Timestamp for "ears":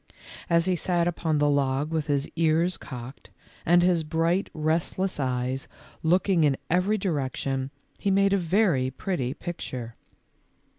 2.35-2.75